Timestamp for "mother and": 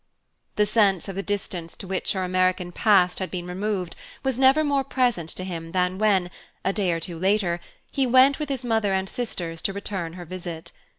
8.65-9.07